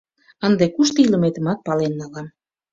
—Ынде 0.45 0.65
кушто 0.75 0.97
илыметымат 1.05 1.59
пален 1.67 1.93
налам. 1.99 2.27